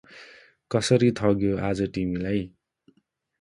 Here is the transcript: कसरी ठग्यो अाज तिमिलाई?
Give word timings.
कसरी 0.71 1.09
ठग्यो 1.19 1.51
अाज 1.67 1.83
तिमिलाई? 1.99 2.41